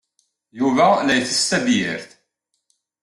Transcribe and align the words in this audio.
Yuba 0.59 0.87
la 1.05 1.13
yettess 1.17 1.45
tabyirt. 1.49 2.09